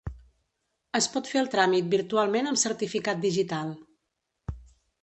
[0.99, 3.73] Es pot fer el tràmit virtualment amb certificat digital.